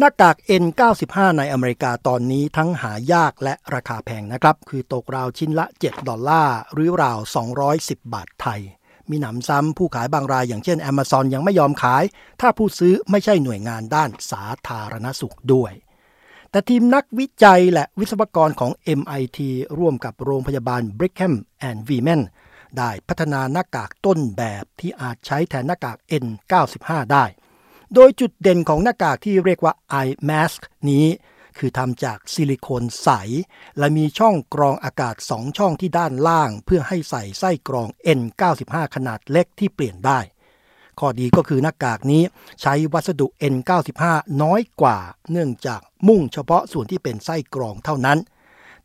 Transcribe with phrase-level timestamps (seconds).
[0.00, 7.18] หน้ากาก N95 ในอเมริกาตอนนี้ทั้งหายากและราคาแพงนะครับ คือตกราวชิ้นละ 7 ดอลลาร์ หรือราว
[7.66, 8.60] 210 บาทไทย
[9.10, 12.04] มีหนำซ้ำผู้ขายบางรายอย่างเช่น Amazon ยังไม่ยอมขาย
[12.40, 15.72] ถ้าผู้ซื้อไม่ใช่หน่วยงานด้านสาธารณสุขด้วย
[16.50, 19.38] แต่ทีมนักวิจัยและวิศวกรของ MIT
[19.78, 21.34] ร่วมกับโรงพยาบาล Brigham
[21.68, 22.20] and Women
[22.78, 27.24] ได้พัฒนาหน้ากากต้นแบบที่อาจใช้แทนหน้ากาก N95 ได้
[27.94, 30.60] โดยจุดเด่นของหน้ากากที่เรียกว่า eye mask
[30.90, 31.06] นี้
[31.58, 33.08] คือทำจากซิลิโคนใส
[33.78, 40.20] และมีช่องกรองอากาศสองช่องที่ด้านล่าง เพื่อให้ใส่ไส้กรอง N95 ขนาดเล็กที่เปลี่ยนได้
[40.98, 42.22] ข้อดีก็คือหน้ากากนี้
[42.60, 44.02] ใช้วัสดุ N95
[44.42, 44.98] น้อยกว่า
[45.30, 48.18] เนื่องจากมุ่งเฉพาะส่วนที่เป็นไส้กรองเท่านั้น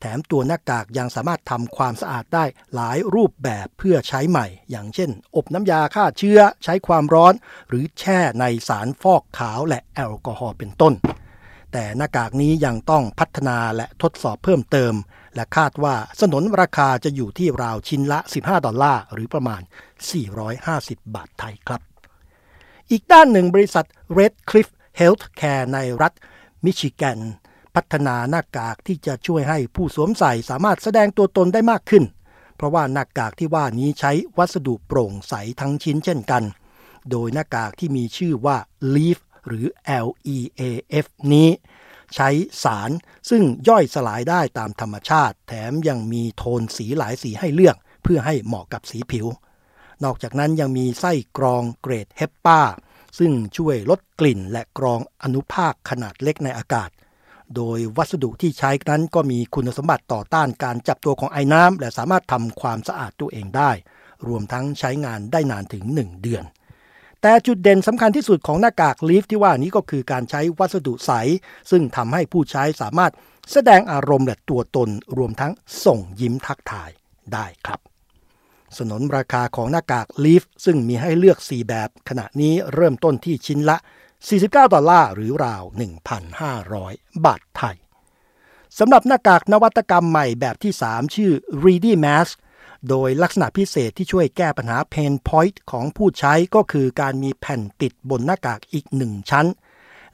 [0.00, 7.34] แถมตัวหน้ากากยังสามารถทำความสะอาดได้หลายรูปแบบเพื่อใช้ใหม่ อย่างเช่น อบน้ำยาฆ่าเชื้อใช้ความร้อน
[7.68, 10.94] หรือแช่ในสารฟอกขาวและแอลกอฮอล์เป็นต้น
[11.72, 14.94] แต่หน้ากากนี้ยังต้องพัฒนาและทดสอบเพิ่มเติม
[15.34, 19.62] และคาดว่าสนนราคาจะอยู่ที่ราวชิ้นละ 15 ดอลลาร์หรือประมาณ
[20.38, 21.80] 450 บาทไทยครับ
[22.90, 23.86] อีกด้านหนึ่งบริษัท
[24.18, 24.68] Red Cliff
[25.00, 26.12] Healthcare ในรัฐ
[26.64, 27.18] มิชิแกน
[27.74, 32.04] พัฒนาหน้ากากที่จะช่วยให้ผู้สวมใส่สามารถแสดงตัวตนได้มากขึ้น
[32.56, 36.42] เพราะว่าหน้ากากที่ว่านี้ใช้วัสดุโปร่งใสทั้งชิ้นเช่นกัน
[37.10, 38.56] โดยหน้ากากที่มีชื่อว่า
[38.94, 39.66] Leaf หรือ
[40.06, 41.48] LEAF นี้
[42.14, 42.28] ใช้
[42.64, 42.90] สาร
[43.30, 49.26] ซึ่งย่อยสลายได้ตามธรรมชาติ แถมยังมีโทนสีหลายสีให้เลือก เพื่อให้เหมาะกับสีผิว
[50.04, 52.60] นอกจากนั้นยังมีไส้กรองเกรดเฮปปา
[53.18, 56.90] ซึ่งช่วยลดกลิ่นและกรองอนุภาคขนาดเล็กในอากาศ
[57.56, 63.70] โดยวัสดุที่ใช้นั้นก็มีคุณสมบัติต่อต้านการจับตัวของไอ้น้ำและสามารถทำความสะอาดตัวเองได้
[64.26, 66.44] รวมทั้งใช้งานได้นานถึง 1 เดือน
[67.22, 71.10] แต่จุดเด่นสำคัญที่สุดของหน้ากากลีฟที่ว่านี้ก็คือการใช้วัสดุใส
[71.70, 73.12] ซึ่งทำให้ผู้ใช้สามารถ
[73.52, 75.52] แสดงอารมณ์และตัวตน รวมทั้ง
[75.84, 76.90] ส่งยิ้มทักทาย
[77.32, 77.80] ได้ครับ
[78.76, 83.76] สนนราคาของหน้ากากลีฟซึ่งมีให้เลือก 4 แบบ ขณะนี้เริ่มต้นที่ชิ้นละ
[84.28, 85.62] 49 ดอลลาร์หรือราว
[86.44, 87.76] 1,500 บาทไทย
[88.78, 91.32] สำหรับหน้ากากนวัตกรรมใหม่แบบที่ 3 ชื่อ
[91.64, 92.32] Ready Mask
[92.88, 99.46] โดยลักษณะพิเศษที่ช่วยแก้ปัญหา Pain Point ของผู้ใช้ก็คือการมีแผ่นติดบนหน้ากากอีกหนึ่งชั้น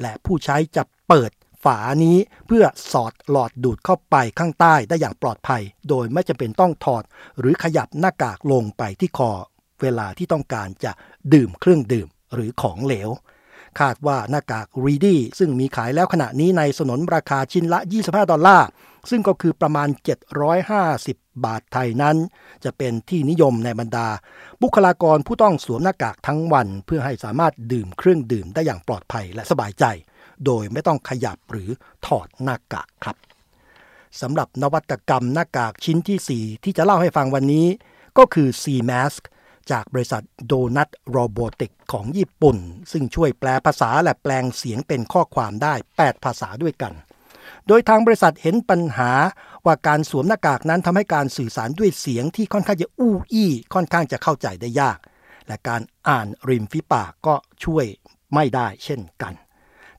[0.00, 1.30] และผู้ใช้จะเปิด
[1.64, 2.16] ฝานี้
[2.46, 7.02] เพื่อสอดหลอดดูดเข้าไปข้างใต้ได้อย่างปลอดภัย โดยไม่จำเป็นต้องถอด
[7.38, 9.30] หรือขยับหน้ากากลงไปที่คอ
[9.82, 10.92] เวลาที่ต้องการจะ
[11.34, 13.10] ดื่มเครื่องดื่มหรือของเหลว
[13.80, 18.66] คาดว่าหน้ากาก Ready ซึ่งมีขายแล้วขณะนี้ในสนนราคาชิ้นละ 25 ดอลลาร์
[19.10, 19.88] ซึ่งก็คือประมาณ
[20.66, 22.16] 750 บาทไทยนั้น
[22.64, 24.08] จะเป็นที่นิยมในบรรดา
[24.62, 29.84] บุคลากรผู้ต้องสวมหน้ากากทั้งวัน เพื่อให้สามารถดื่มเครื่องดื่มได้อย่างปลอดภัยและสบายใจ
[30.46, 31.70] โดยไม่ต้องขยับหรือ
[32.06, 33.16] ถอดหน้ากากครับ
[34.20, 37.66] สำหรับนวัตกรรมหน้ากากชิ้นที่ 4 ที่จะเล่าให้ฟังวันนี้
[38.18, 39.22] ก็คือ C Mask
[39.72, 42.56] จากบริษัทโดนัทโรบอติกของญี่ปุ่น
[42.92, 46.92] ซึ่งช่วยแปลภาษาและแปลงเสียงเป็นข้อความได้ 8 ภาษาด้วยกัน
[47.66, 49.12] โดยทางบริษัทเห็นปัญหา
[49.66, 54.98] ว่าการสวมหน้ากากนั้นทำให้การสื่อสารด้วยเสียงที่ค่อนข้างจะอู้อี้ค่อนข้างจะเข้าใจได้ยาก
[55.46, 57.84] และการอ่านริมฝีปากก็ช่วย
[58.34, 59.34] ไม่ได้เช่นกัน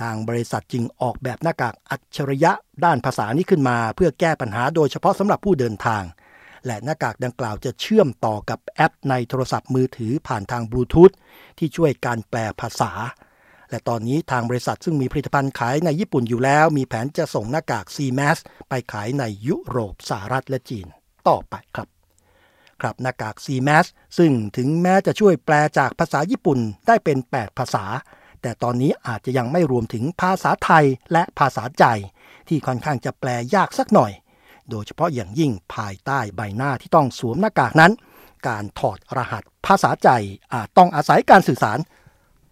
[0.00, 2.52] ทางบริษัทจึงออกแบบหน้ากากอัจฉริยะ
[2.84, 6.02] ด้านภาษานี้ขึ้นมา เพื่อแก้ปัญหาโดยเฉพาะสำหรับผู้เดินทาง
[6.66, 11.10] และหน้ากากดังกล่าวจะเชื่อมต่อกับแอปในโทรศัพท์มือถือผ่านทางบลูทูธ
[11.58, 12.92] ที่ช่วยการแปลภาษา
[13.70, 18.38] และตอนนี้ทางบริษัทซึ่งมีผลิตภัณฑ์ขายในญี่ปุ่นอยู่แล้ว มีแผนจะส่งหน้ากาก c m a s
[18.68, 20.86] ไปขายในยุโรปสหรัฐและจีน
[21.28, 21.88] ต่อไปครับ
[22.80, 23.86] ครับหน้ากาก c m a s
[24.18, 27.84] ซึ่งถึงแม้จะช่วยแปลจากภาษาญี่ปุ่นได้เป็น 8 ภาษา
[28.42, 31.84] แต่ตอนนี้อาจจะยังไม่รวมถึงภาษาไทยและภาษาใจ
[32.48, 34.12] ที่ค่อนข้างจะแปลยากสักหน่อย
[34.70, 37.92] โดยเฉพาะอย่างยิ่งภายใต้ใบหน้าที่ต้องสวมหน้ากากนั้น
[38.48, 40.08] การถอดรหัสภาษาใจ
[40.52, 41.78] อาจต้องอาศัยการสื่อสาร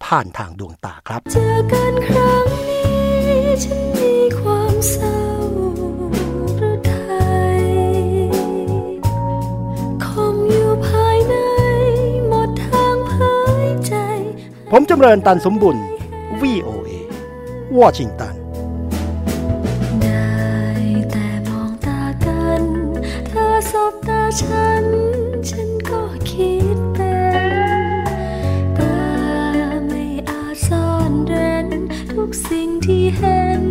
[0.05, 5.21] ผ่านทางดวงตาครับเจอกันครั้งนี้ฉันมีความเศร้า
[6.57, 6.95] หรือไท
[7.61, 7.63] ย
[10.05, 11.35] คมอยู่ภายใน
[12.29, 13.15] หมดทางเผ
[13.65, 13.95] ยใจ
[14.73, 15.77] ผมจำเริญตันสมบุญ
[16.43, 16.91] VOA
[17.79, 18.36] วอชิงตัน
[24.41, 24.87] ฉัน
[25.49, 27.17] ฉันก็คิดเป็
[27.51, 27.73] น
[28.75, 28.97] แต่
[29.87, 31.69] ไม่อาจซ่อนเร้น
[32.13, 33.63] ทุกสิ่งที่เห็น